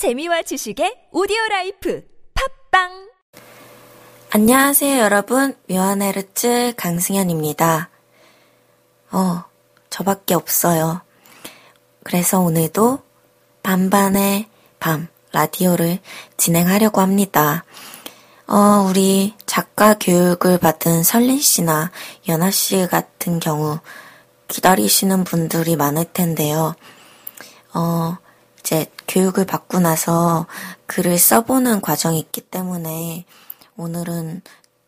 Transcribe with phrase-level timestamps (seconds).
[0.00, 2.02] 재미와 지식의 오디오 라이프
[2.70, 3.10] 팟빵
[4.30, 5.54] 안녕하세요, 여러분.
[5.68, 7.90] 묘한 헤르츠 강승현입니다.
[9.12, 9.44] 어,
[9.90, 11.02] 저밖에 없어요.
[12.02, 13.00] 그래서 오늘도
[13.62, 15.98] 반반의 밤 라디오를
[16.38, 17.66] 진행하려고 합니다.
[18.46, 21.90] 어, 우리 작가 교육을 받은 설린 씨나
[22.26, 23.78] 연아 씨 같은 경우
[24.48, 26.74] 기다리시는 분들이 많을 텐데요.
[27.74, 28.16] 어,
[28.60, 30.46] 이제 교육을 받고 나서
[30.86, 33.24] 글을 써보는 과정이 있기 때문에
[33.76, 34.42] 오늘은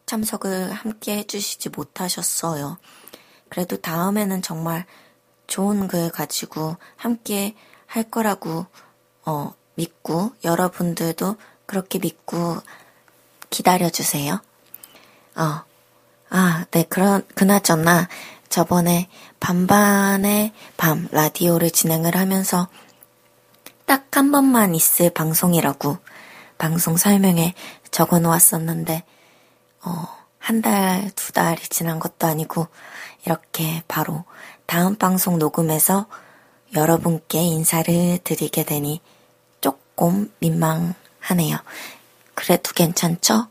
[0.07, 2.79] 참석을 함께 해주시지 못하셨어요.
[3.49, 4.87] 그래도 다음에는 정말
[5.47, 7.55] 좋은 글 가지고 함께
[7.87, 8.67] 할 거라고,
[9.25, 12.59] 어, 믿고, 여러분들도 그렇게 믿고
[13.51, 14.41] 기다려주세요.
[15.37, 15.63] 어,
[16.31, 18.09] 아, 네, 그런, 그나저나,
[18.49, 19.09] 저번에
[19.41, 22.69] 반반의 밤 라디오를 진행을 하면서
[23.87, 25.97] 딱 한 번만 있을 방송이라고
[26.57, 27.55] 방송 설명에
[27.91, 29.03] 적어 놓았었는데,
[29.85, 32.69] 어, 한 달, 두 달이 지난 것도 아니고,
[33.25, 34.25] 이렇게 바로
[34.67, 36.07] 다음 방송 녹음에서
[36.75, 39.01] 여러분께 인사를 드리게 되니
[39.61, 41.57] 조금 민망하네요.
[42.35, 43.49] 그래도 괜찮죠?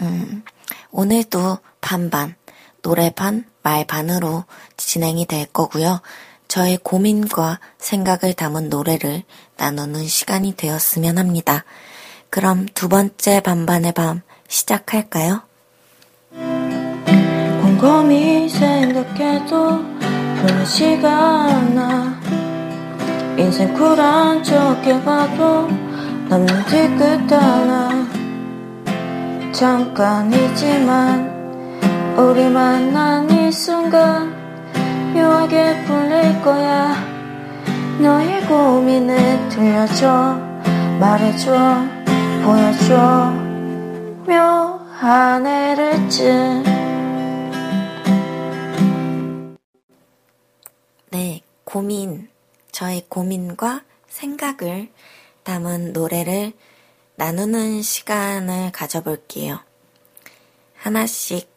[0.00, 0.44] 음,
[0.92, 2.36] 오늘도 반반,
[2.80, 4.44] 노래 반, 말 반으로
[4.76, 6.00] 진행이 될 거고요.
[6.48, 9.22] 저의 고민과 생각을 담은 노래를
[9.58, 11.64] 나누는 시간이 되었으면 합니다.
[12.30, 15.42] 그럼 두 번째 반반의 밤 시작할까요?
[17.62, 19.84] 곰곰이 생각해도
[20.40, 22.18] 풀리지가 않아
[23.36, 25.68] 인생 쿨한 척 해봐도
[26.28, 28.08] 남는 뒤끝 하나
[29.52, 31.36] 잠깐이지만
[32.16, 34.37] 우리 만난 이 순간
[35.18, 36.94] 묘하게 풀릴 거야.
[38.00, 40.38] 너의 고민을 들려줘.
[41.00, 41.52] 말해줘.
[42.44, 43.32] 보여줘.
[44.26, 46.62] 묘한 애를 쯤
[51.10, 52.28] 네, 고민,
[52.70, 54.88] 저의 고민과 생각을
[55.42, 56.52] 담은 노래를
[57.16, 59.58] 나누는 시간을 가져볼게요.
[60.76, 61.50] 하나씩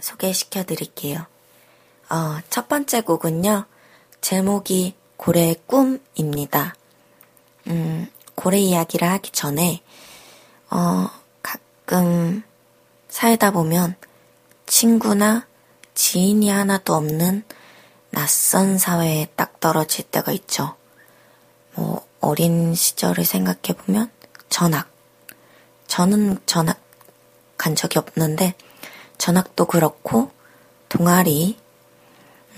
[0.00, 1.26] 소개시켜 드릴게요.
[2.10, 3.64] 어, 첫 번째 곡은요,
[4.20, 6.74] 제목이 고래의 꿈입니다.
[7.68, 9.82] 음, 고래 이야기를 하기 전에,
[10.70, 11.08] 어,
[11.42, 12.42] 가끔
[13.08, 13.96] 살다 보면
[14.66, 15.46] 친구나
[15.94, 17.44] 지인이 하나도 없는
[18.10, 20.76] 낯선 사회에 딱 떨어질 때가 있죠.
[21.74, 24.10] 뭐, 어린 시절을 생각해보면
[24.48, 24.90] 전학.
[25.86, 26.80] 저는 전학
[27.56, 28.54] 간 적이 없는데,
[29.18, 30.30] 전학도 그렇고,
[30.88, 31.63] 동아리,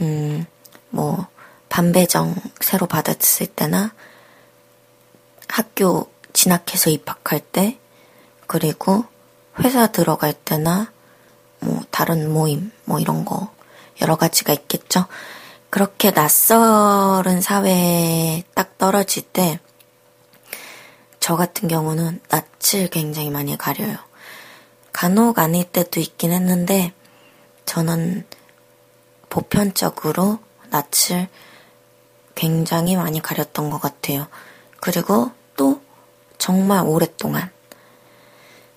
[0.01, 0.47] 음,
[0.91, 1.27] 뭐,
[1.69, 3.93] 반배정 새로 받았을 때나,
[5.49, 7.79] 학교 진학해서 입학할 때,
[8.47, 9.05] 그리고
[9.61, 10.93] 회사 들어갈 때나,
[11.61, 13.53] 뭐, 다른 모임, 뭐 이런 거,
[14.01, 15.07] 여러 가지가 있겠죠.
[15.71, 19.61] 그렇게 낯설은 사회에 딱 떨어질 때,
[21.21, 23.97] 저 같은 경우는 낯을 굉장히 많이 가려요.
[24.93, 26.93] 간혹 아닐 때도 있긴 했는데,
[27.65, 28.25] 저는
[29.37, 30.39] 보편적으로
[30.71, 31.29] 낯을
[32.35, 34.29] 굉장히 많이 가렸던 것 같아요.
[34.81, 35.83] 그리고 또
[36.39, 37.51] 정말 오랫동안.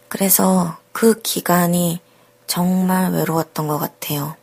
[0.10, 2.02] 그래서 그 기간이
[2.46, 4.36] 정말 외로웠던 것 같아요.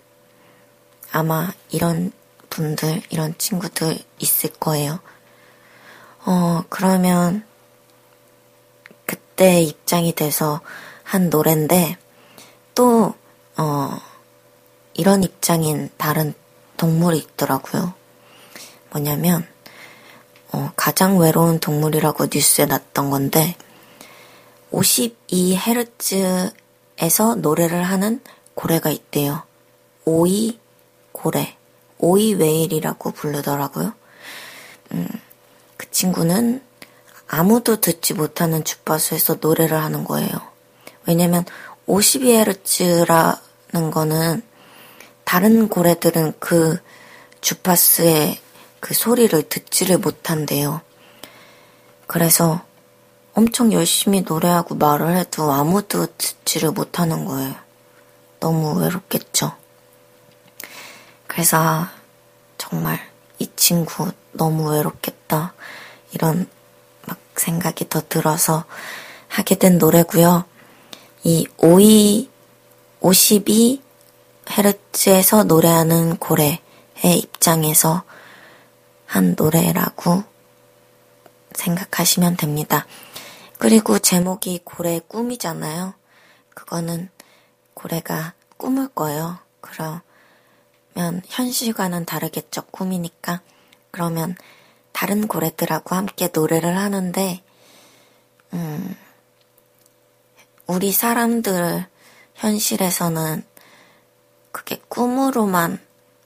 [1.12, 2.12] 아마 이런
[2.48, 5.00] 분들, 이런 친구들 있을 거예요.
[6.24, 7.44] 어, 그러면
[9.04, 10.62] 그때 입장이 돼서
[11.02, 11.98] 한 노래인데
[12.74, 13.14] 또,
[13.58, 14.05] 어,
[14.96, 16.32] 이런 입장인 다른
[16.78, 17.92] 동물이 있더라고요.
[18.90, 19.46] 뭐냐면,
[20.52, 23.56] 어, 가장 외로운 동물이라고 뉴스에 났던 건데,
[24.72, 28.22] 52헤르츠에서 노래를 하는
[28.54, 29.42] 고래가 있대요.
[30.06, 30.58] 오이
[31.12, 31.56] 고래,
[31.98, 33.92] 오이 웨일이라고 부르더라고요.
[34.92, 35.08] 음,
[35.76, 36.62] 그 친구는
[37.28, 40.30] 아무도 듣지 못하는 주파수에서 노래를 하는 거예요.
[41.06, 41.44] 왜냐면
[41.86, 44.42] 52헤르츠라는 거는
[45.26, 46.78] 다른 고래들은 그
[47.40, 48.38] 주파수의
[48.78, 50.82] 그 소리를 듣지를 못한대요.
[52.06, 52.64] 그래서
[53.34, 57.56] 엄청 열심히 노래하고 말을 해도 아무도 듣지를 못하는 거예요.
[58.38, 59.52] 너무 외롭겠죠.
[61.26, 61.88] 그래서
[62.56, 63.00] 정말
[63.40, 65.54] 이 친구 너무 외롭겠다.
[66.12, 66.48] 이런
[67.04, 68.64] 막 생각이 더 들어서
[69.26, 70.44] 하게 된 노래고요.
[71.24, 72.30] 이 52,
[73.00, 73.85] 52
[74.50, 76.58] 헤르츠에서 노래하는 고래의
[77.18, 78.04] 입장에서
[79.06, 80.24] 한 노래라고
[81.54, 82.86] 생각하시면 됩니다.
[83.58, 85.94] 그리고 제목이 고래의 꿈이잖아요.
[86.54, 87.08] 그거는
[87.74, 89.38] 고래가 꿈을 꿔요.
[89.60, 90.02] 그러면
[91.26, 92.62] 현실과는 다르겠죠.
[92.70, 93.40] 꿈이니까.
[93.90, 94.36] 그러면
[94.92, 97.42] 다른 고래들하고 함께 노래를 하는데,
[98.52, 98.96] 음,
[100.66, 101.86] 우리 사람들
[102.34, 103.44] 현실에서는
[104.56, 105.78] 그게 꿈으로만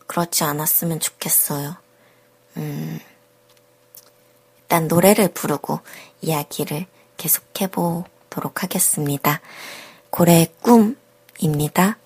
[0.06, 1.75] 그렇지 않았으면 좋겠어요.
[2.59, 3.00] 음,
[4.61, 5.81] 일단 노래를 부르고
[6.21, 6.87] 이야기를
[7.17, 9.41] 계속해 보도록 하겠습니다.
[10.11, 11.99] 고래의 꿈입니다.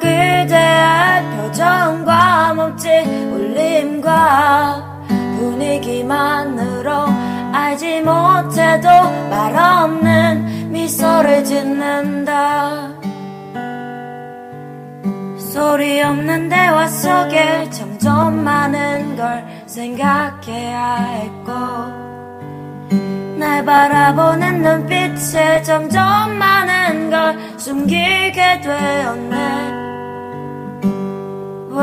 [0.00, 5.00] 그대의 표정과 몸짓 울림과
[5.38, 6.90] 분위기만으로
[7.52, 8.88] 알지 못해도
[9.28, 12.88] 말 없는 미소를 짓는다.
[15.36, 21.52] 소리 없는 대화 속에 점점 많은 걸 생각해야 했고
[23.38, 29.81] 날 바라보는 눈빛에 점점 많은 걸 숨기게 되었네.
[31.72, 31.74] 이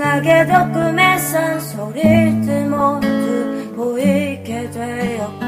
[0.00, 5.44] 상하게도 꿈에선 소리들 모두 보이게 되었고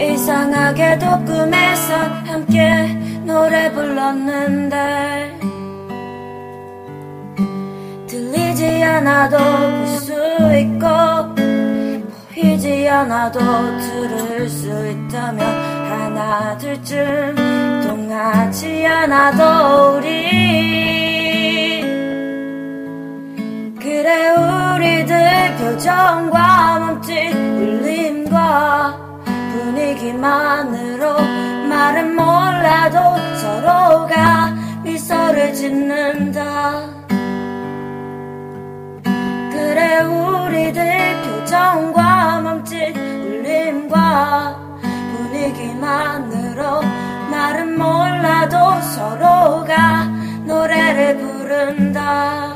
[0.00, 2.86] 이상하게도 꿈에선 함께
[3.26, 5.38] 노래 불렀는데
[8.06, 10.12] 들리지 않아도 볼 수
[10.56, 10.86] 있고
[12.34, 15.46] 보이지 않아도 들을 수 있다면
[15.90, 17.34] 하나 둘쯤
[17.86, 21.23] 동하지 않아도 우리
[24.04, 28.98] 그래 우리들 표정과 몸짓 울림과
[29.54, 31.14] 분위기만으로
[31.70, 32.98] 말은 몰라도
[33.38, 34.50] 서로가
[34.82, 36.82] 미소를 짓는다.
[39.04, 44.54] 그래 우리들 표정과 몸짓 울림과
[45.16, 46.82] 분위기만으로
[47.30, 50.04] 말은 몰라도 서로가
[50.44, 52.53] 노래를 부른다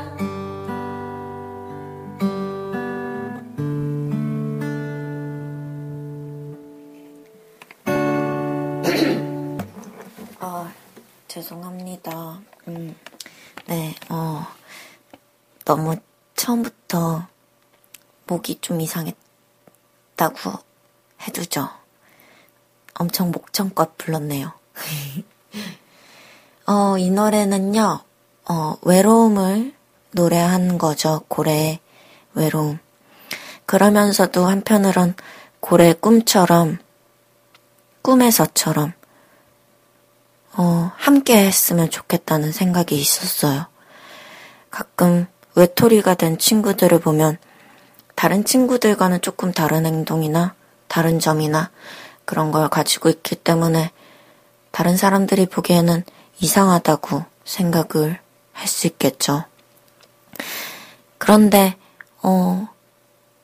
[11.29, 12.41] 죄송합니다.
[12.67, 12.95] 음,
[13.67, 14.47] 네, 어,
[15.63, 15.95] 너무
[16.35, 17.27] 처음부터
[18.25, 19.15] 목이 좀 이상했다고
[21.21, 21.69] 해두죠.
[22.95, 24.51] 엄청 목청껏 불렀네요.
[26.65, 27.99] 어, 이 노래는요,
[28.49, 29.75] 어, 외로움을
[30.11, 31.21] 노래한 거죠.
[31.27, 31.79] 고래의
[32.33, 32.79] 외로움.
[33.67, 35.13] 그러면서도 한편으론
[35.59, 36.79] 고래의 꿈처럼,
[38.01, 38.93] 꿈에서처럼
[40.53, 43.67] 어, 함께 했으면 좋겠다는 생각이 있었어요.
[44.71, 47.37] 가끔 외톨이가 된 친구들을 보면
[48.15, 50.55] 다른 친구들과는 조금 다른 행동이나
[50.87, 51.71] 다른 점이나
[52.25, 53.91] 그런 걸 가지고 있기 때문에
[54.71, 56.03] 다른 사람들이 보기에는
[56.39, 58.19] 이상하다고 생각을
[58.59, 59.45] 할 수 있겠죠.
[61.17, 61.77] 그런데,
[62.21, 62.67] 어,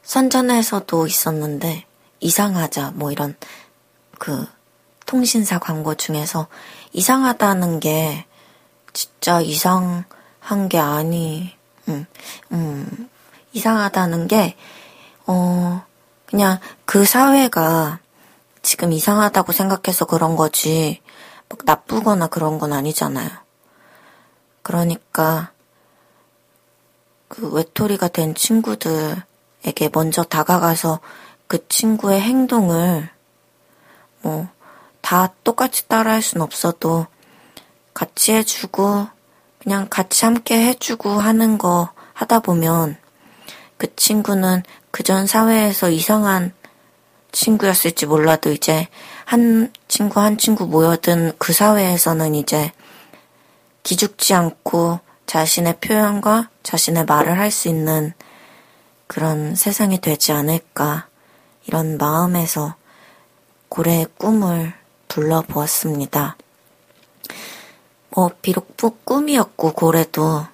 [0.03, 1.85] 선전에서도 있었는데,
[2.19, 3.35] 이상하자, 뭐 이런,
[4.19, 4.45] 그,
[5.05, 6.47] 통신사 광고 중에서
[6.95, 8.25] 이상하다는 게
[8.93, 11.53] 진짜 이상한 게 아니,
[11.89, 12.05] 음,
[12.53, 13.09] 음,
[13.51, 14.55] 이상하다는 게,
[15.27, 15.83] 어,
[16.25, 17.99] 그냥 그 사회가
[18.61, 21.01] 지금 이상하다고 생각해서 그런 거지,
[21.49, 23.29] 막 나쁘거나 그런 건 아니잖아요.
[24.61, 25.51] 그러니까,
[27.27, 31.01] 그 외톨이가 된 친구들에게 먼저 다가가서
[31.47, 33.09] 그 친구의 행동을
[34.21, 34.47] 뭐,
[35.05, 37.05] 다 똑같이 따라 할 순 없어도
[37.93, 39.07] 같이 해주고,
[39.59, 42.97] 그냥 같이 함께 해주고 하는 거 하다 보면
[43.77, 46.53] 그 친구는 그전 사회에서 이상한
[47.31, 48.87] 친구였을지 몰라도 이제
[49.25, 52.71] 한 친구 한 친구 모여든 그 사회에서는 이제
[53.83, 58.13] 기죽지 않고 자신의 표현과 자신의 말을 할 수 있는
[59.05, 61.07] 그런 세상이 되지 않을까
[61.67, 62.75] 이런 마음에서
[63.69, 64.73] 고래의 꿈을
[65.15, 66.35] 불러보았습니다.
[68.09, 70.45] 뭐 비록 꿈이었고 고래도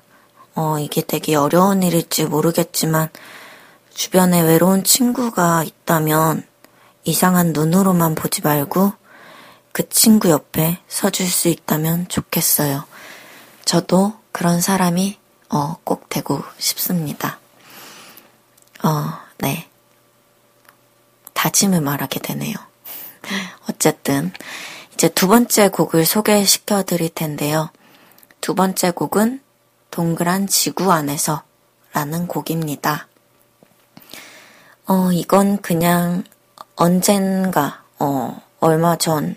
[0.53, 3.09] 어 이게 되게 어려운 일일지 모르겠지만
[3.91, 6.45] 주변에 외로운 친구가 있다면
[7.03, 8.93] 이상한 눈으로만 보지 말고
[9.71, 12.85] 그 친구 옆에 서줄 수 있다면 좋겠어요.
[13.65, 15.17] 저도 그런 사람이
[15.49, 17.39] 어, 꼭 되고 싶습니다.
[18.83, 19.67] 어, 네.
[21.33, 22.70] 다짐을 말하게 되네요.
[23.69, 24.31] 어쨌든
[24.93, 27.69] 이제 두 번째 곡을 소개시켜 드릴 텐데요.
[28.39, 29.41] 두 번째 곡은
[29.91, 31.43] 동그란 지구 안에서
[31.93, 33.07] 라는 곡입니다.
[34.87, 36.23] 어, 이건 그냥
[36.75, 39.35] 언젠가, 어, 얼마 전,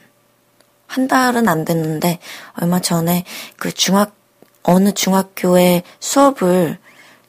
[0.87, 2.19] 한 달은 안 됐는데,
[2.61, 3.25] 얼마 전에
[3.57, 4.15] 그 중학,
[4.63, 6.79] 어느 중학교에 수업을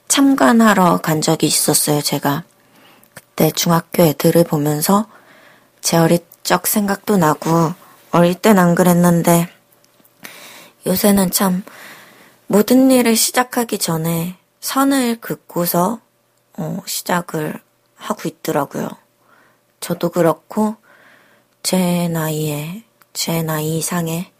[0.08, 2.44] 참관하러 간 적이 있었어요, 제가.
[3.12, 5.06] 그때 중학교 애들을 보면서
[5.80, 7.74] 제 어릴 적 생각도 나고,
[8.12, 9.48] 어릴 땐 안 그랬는데,
[10.86, 11.64] 요새는 참
[12.46, 16.00] 모든 일을 시작하기 전에 선을 긋고서
[16.56, 17.60] 어, 시작을
[17.96, 18.88] 하고 있더라고요.
[19.80, 20.76] 저도 그렇고
[21.64, 24.30] 제 나이에 제 나이 이상의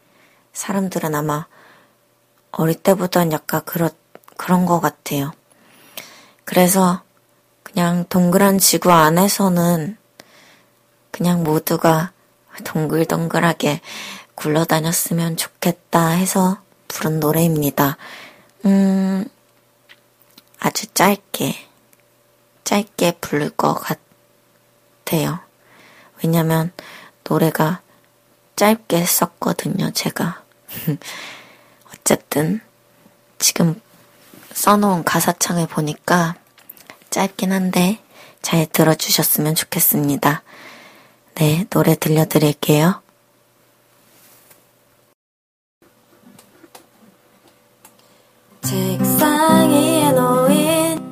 [0.53, 1.49] 사람들은 아마
[2.53, 3.91] 어릴 때보단 약간 그렇,
[4.37, 5.33] 그런 것 같아요.
[6.45, 7.03] 그래서
[7.65, 9.97] 그냥 동그란 지구 안에서는
[11.17, 12.13] 그냥 모두가
[12.65, 13.81] 동글동글하게
[14.35, 16.59] 굴러다녔으면 좋겠다 해서
[16.89, 17.97] 부른 노래입니다.
[18.67, 19.27] 음,
[20.61, 21.55] 아주 짧게,
[22.65, 23.81] 짧게 부를 것
[25.05, 25.41] 같아요.
[26.23, 26.71] 왜냐면
[27.25, 27.81] 노래가
[28.57, 30.43] 짧게 썼거든요, 제가.
[31.95, 32.61] 어쨌든,
[33.39, 33.81] 지금
[34.53, 36.35] 써놓은 가사창을 보니까
[37.09, 38.03] 짧긴 한데
[38.43, 40.43] 잘 들어주셨으면 좋겠습니다.
[41.38, 43.02] 네, 노래 들려드릴게요.
[48.62, 51.11] 책상 위에 놓인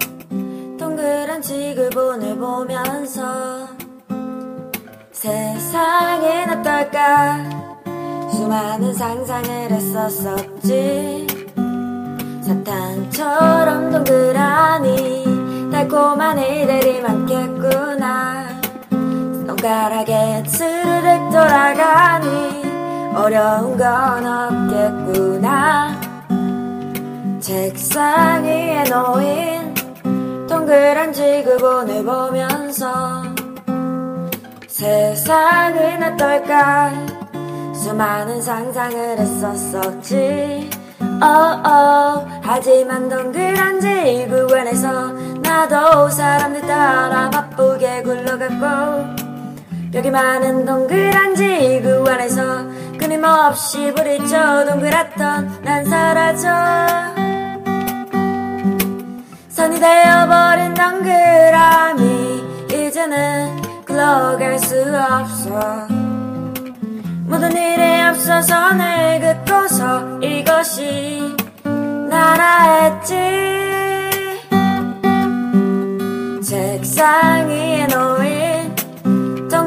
[0.78, 3.68] 동그란 지구본을 보면서
[5.12, 11.26] 세상엔 어떨까 수많은 상상을 했었었지
[12.46, 18.43] 사탕처럼 동그라니 달콤한 일들이 많겠구나
[19.64, 22.62] 손가락에 스르륵 돌아가니
[23.16, 25.98] 어려운 건 없겠구나
[27.40, 29.74] 책상 위에 놓인
[30.46, 33.22] 동그란 지구본을 보면서
[34.68, 36.92] 세상은 어떨까
[37.74, 40.68] 수많은 상상을 했었었지
[41.22, 42.26] oh.
[42.42, 49.23] 하지만 동그란 지구 안에서 나도 사람들 따라 바쁘게 굴러갔고
[49.94, 52.66] 여기 많은 동그란 지구 안에서
[52.98, 56.48] 끊임없이 부딪혀 동그랗던 난 사라져.
[59.50, 65.86] 선이 되어버린 동그라미 이제는 굴러갈 수 없어.
[67.26, 71.36] 모든 일에 앞서 선을 긋고서 이것이
[72.10, 73.14] 나라했지.
[76.42, 78.33] 책상 위에 놓인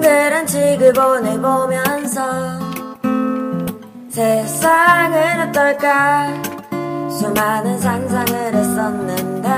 [0.07, 2.21] 동그란 지구본을 보면서
[4.09, 6.29] 세상은 어떨까?
[7.09, 9.49] 수많은 상상을 했었는데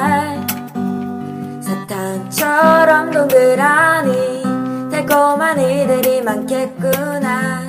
[1.61, 7.61] 사탕처럼 동그라니 달콤한 이들이 많겠구나.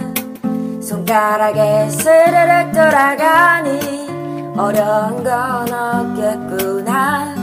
[0.80, 4.08] 손가락에 스르륵 돌아가니
[4.56, 5.70] 어려운 건
[6.16, 7.34] 없겠구나.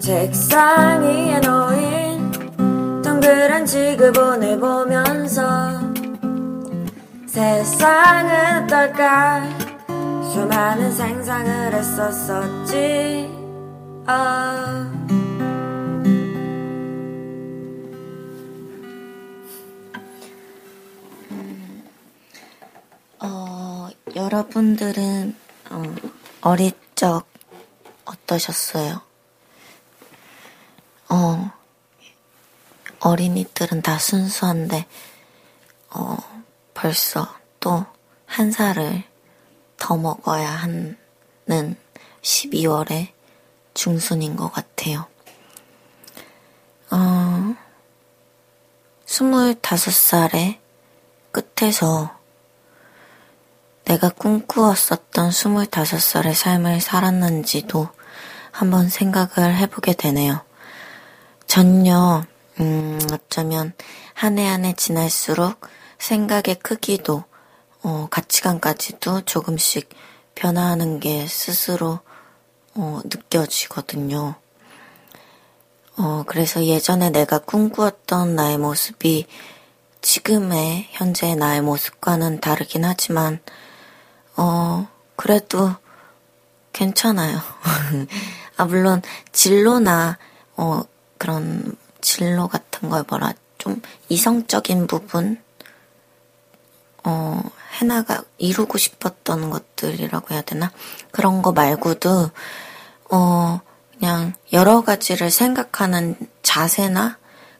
[0.00, 2.03] 책상 위에 놓인
[3.24, 5.80] 동그란 지구본을 보면서
[7.26, 9.48] 세상은 어떨까
[10.30, 13.30] 수많은 상상을 했었었지
[14.06, 14.12] 어.
[23.20, 25.34] 어, 여러분들은
[25.70, 25.82] 어,
[26.42, 27.24] 어릴 적
[28.04, 29.00] 어떠셨어요?
[31.08, 31.53] 어,
[33.04, 34.86] 어린이들은 다 순수한데,
[35.90, 36.16] 어,
[36.74, 37.94] 벌써 또
[38.34, 39.04] 한 살을
[39.76, 40.96] 더 먹어야 하는
[42.20, 43.12] 12월의
[43.74, 45.06] 중순인 것 같아요.
[46.90, 47.54] 어,
[49.06, 50.58] 25살의
[51.30, 52.18] 끝에서
[53.84, 57.88] 내가 꿈꾸었었던 25살의 삶을 살았는지도
[58.50, 60.44] 한번 생각을 해보게 되네요.
[61.46, 62.24] 전혀,
[62.60, 63.72] 음, 어쩌면
[64.14, 65.60] 한 해 한 해 지날수록
[65.98, 67.24] 생각의 크기도,
[67.82, 69.88] 어, 가치관까지도 조금씩
[70.34, 72.00] 변화하는 게 스스로,
[72.74, 74.34] 어, 느껴지거든요.
[75.96, 79.26] 어, 그래서 예전에 내가 꿈꾸었던 나의 모습이
[80.00, 83.40] 지금의 현재의 나의 모습과는 다르긴 하지만,
[84.36, 85.72] 어, 그래도
[86.72, 87.38] 괜찮아요.
[88.56, 90.18] 아, 물론 진로나,
[90.56, 90.82] 어,
[91.18, 93.80] 그런 진로 같은 걸 뭐라, 좀
[94.10, 95.42] 이성적인 부분,
[97.02, 97.40] 어,
[97.78, 100.70] 해나가, 이루고 싶었던 것들이라고 해야 되나?
[101.10, 102.30] 그런 거 말고도,
[103.10, 103.60] 어,
[103.98, 107.16] 그냥 여러 가지를 생각하는 자세나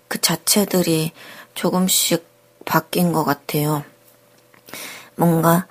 [0.09, 1.13] 그 자체들이
[1.55, 2.29] 조금씩
[2.67, 3.83] 바뀐 것 같아요.
[5.17, 5.67] 뭔가,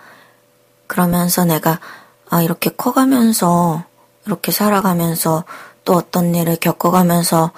[0.88, 1.80] 그러면서 내가,
[2.30, 3.84] 아, 이렇게 커가면서,
[4.26, 5.44] 이렇게 살아가면서,
[5.86, 7.52] 또 어떤 일을 겪어가면서,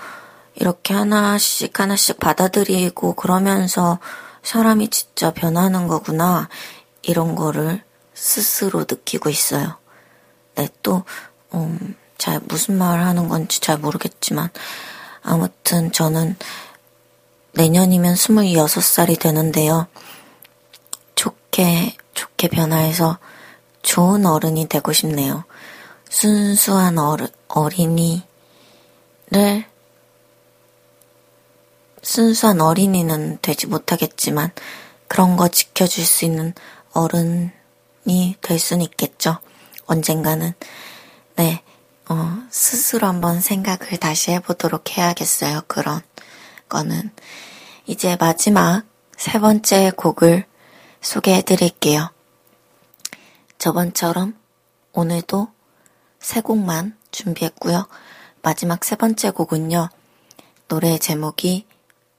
[0.56, 4.00] 이렇게 하나씩 하나씩 받아들이고, 그러면서
[4.44, 6.50] 사람이 진짜 변하는 거구나.
[7.02, 9.78] 이런 거를 스스로 느끼고 있어요.
[10.56, 11.04] 네, 또,
[11.54, 14.50] 음, 잘, 무슨 말을 하는 건지 잘 모르겠지만,
[15.22, 16.36] 아무튼 저는
[17.54, 19.88] 내년이면 26살이 되는데요.
[21.16, 23.18] 좋게, 좋게 변화해서
[23.82, 25.44] 좋은 어른이 되고 싶네요.
[26.10, 28.24] 순수한 어른, 어린이를,
[32.16, 34.52] 순수한 어린이는 되지 못하겠지만,
[35.10, 36.54] 그런 거 지켜줄 수 있는
[36.94, 39.40] 어른이 될 수는 있겠죠.
[39.86, 40.54] 언젠가는.
[41.36, 41.62] 네,
[42.08, 45.64] 어, 스스로 한번 생각을 다시 해보도록 해야겠어요.
[45.68, 46.00] 그런
[46.70, 47.12] 거는.
[47.86, 48.84] 이제 마지막
[49.18, 50.46] 세 번째 곡을
[51.02, 52.12] 소개해 드릴게요.
[53.58, 54.40] 저번처럼
[54.94, 55.50] 오늘도
[56.22, 57.90] 세 곡만 준비했고요.
[58.42, 59.90] 마지막 세 번째 곡은요.
[60.70, 61.68] 노래 제목이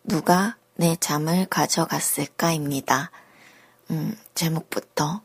[0.08, 3.10] 누가 내 잠을 가져갔을까입니다.
[3.90, 5.20] 음, 제목부터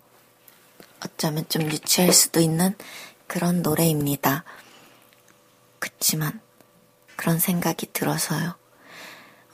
[1.05, 2.75] 어쩌면 좀 유치할 수도 있는
[3.27, 4.43] 그런 노래입니다.
[5.77, 6.41] 그치만
[7.15, 8.55] 그런 생각이 들어서요.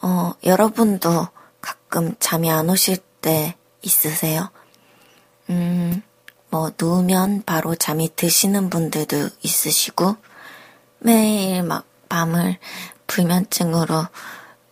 [0.01, 1.27] 어, 여러분도
[1.59, 4.49] 가끔 잠이 안 오실 때 있으세요?
[5.49, 6.01] 음,
[6.49, 10.15] 뭐, 누우면 바로 잠이 드시는 분들도 있으시고,
[10.99, 12.57] 매일 막 밤을
[13.07, 14.07] 불면증으로,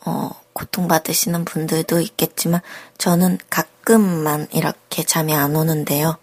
[0.06, 2.62] 어, 고통받으시는 분들도 있겠지만,
[2.98, 6.18] 저는 가끔만 이렇게 잠이 안 오는데요.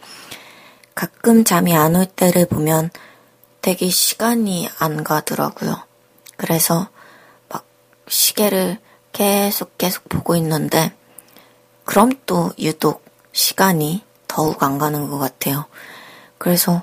[0.94, 2.90] 가끔 잠이 안 올 때를 보면
[3.60, 5.76] 되게 시간이 안 가더라고요.
[6.36, 6.88] 그래서
[7.48, 7.64] 막
[8.08, 8.78] 시계를
[9.12, 10.92] 계속 계속 보고 있는데,
[11.84, 15.66] 그럼 또 유독 시간이 더욱 안 가는 것 같아요.
[16.38, 16.82] 그래서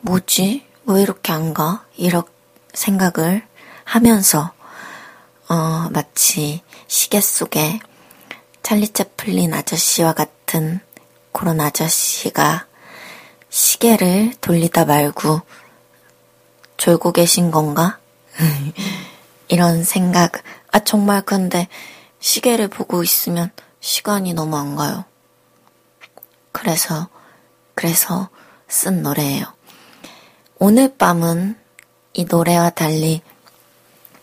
[0.00, 0.66] 뭐지?
[0.84, 1.84] 왜 이렇게 안 가?
[1.96, 2.30] 이렇게
[2.74, 3.46] 생각을
[3.84, 4.52] 하면서
[5.52, 7.78] 어, 마치 시계 속에
[8.62, 10.80] 찰리 채플린 아저씨와 같은
[11.30, 12.66] 그런 아저씨가
[13.50, 15.42] 시계를 돌리다 말고
[16.78, 17.98] 졸고 계신 건가?
[19.48, 20.42] 이런 생각.
[20.70, 21.68] 아, 정말 근데
[22.18, 25.04] 시계를 보고 있으면 시간이 너무 안 가요.
[26.52, 27.10] 그래서,
[27.74, 28.30] 그래서
[28.68, 29.44] 쓴 노래예요.
[30.58, 31.58] 오늘 밤은
[32.14, 33.20] 이 노래와 달리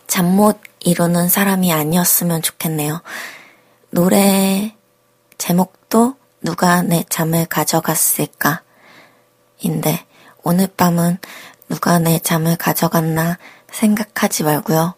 [0.08, 3.02] 잠 못 이루는 사람이 아니었으면 좋겠네요.
[3.90, 4.74] 노래
[5.38, 8.62] 제목도 누가 내 잠을 가져갔을까?
[9.58, 10.04] 인데,
[10.42, 11.18] 오늘 밤은
[11.68, 13.38] 누가 내 잠을 가져갔나
[13.70, 14.94] 생각하지 말고요.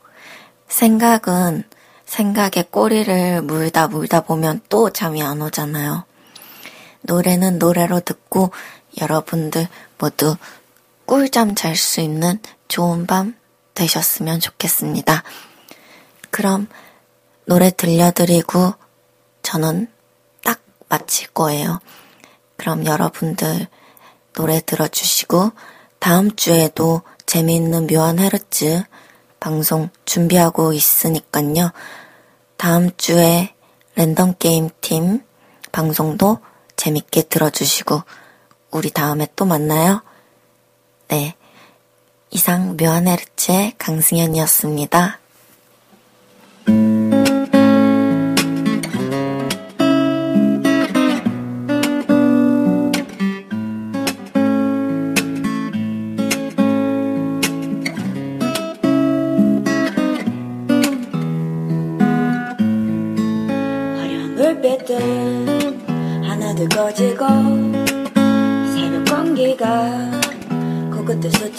[0.68, 1.64] 생각은
[2.06, 6.04] 생각에 꼬리를 물다 물다 보면 또 잠이 안 오잖아요.
[7.02, 8.52] 노래는 노래로 듣고
[9.00, 9.66] 여러분들
[9.98, 10.36] 모두
[11.06, 13.34] 꿀잠 잘 수 있는 좋은 밤
[13.74, 15.22] 되셨으면 좋겠습니다.
[16.32, 16.66] 그럼
[17.44, 18.74] 노래 들려드리고
[19.42, 19.86] 저는
[20.42, 21.78] 딱 마칠 거예요.
[22.56, 23.68] 그럼 여러분들
[24.32, 25.52] 노래 들어주시고
[26.00, 28.82] 다음 주에도 재미있는 묘한 헤르츠
[29.38, 31.70] 방송 준비하고 있으니깐요.
[32.56, 33.54] 다음 주에
[33.94, 35.22] 랜덤 게임 팀
[35.70, 36.38] 방송도
[36.76, 38.02] 재밌게 들어주시고
[38.70, 40.02] 우리 다음에 또 만나요.
[41.08, 41.36] 네.
[42.30, 45.21] 이상 묘한 헤르츠의 강승현이었습니다.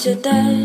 [0.04, 0.63] 期待。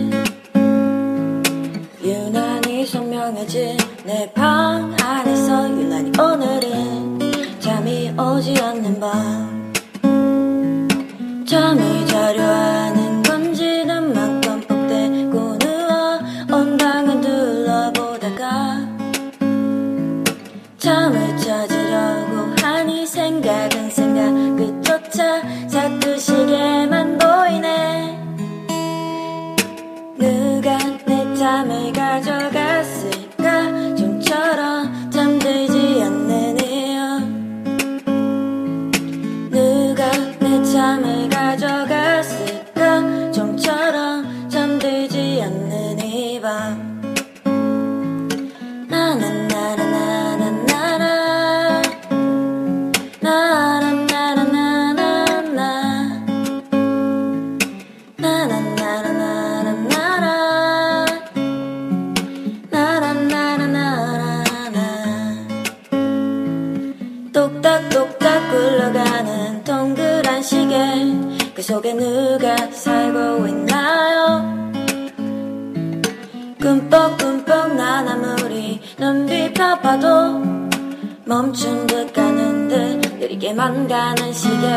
[83.89, 84.69] 가는 시계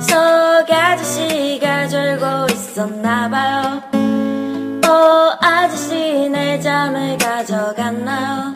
[0.00, 0.18] 속
[0.68, 3.82] 아저씨가 졸고 있었나봐요.
[4.84, 4.90] 오
[5.40, 8.54] 아저씨 내 잠을 가져갔나요?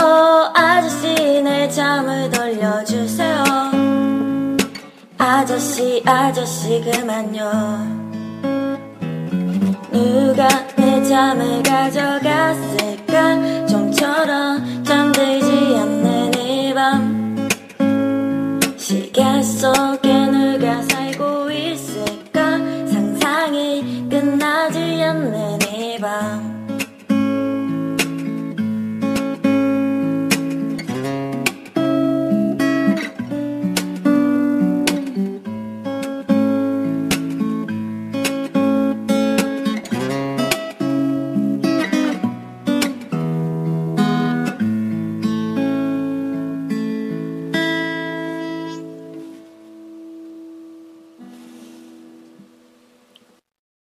[0.00, 3.44] 오 아저씨 내 잠을 돌려주세요.
[5.16, 8.08] 아저씨 아저씨 그만요.
[9.92, 12.37] 누가 내 잠을 가져갔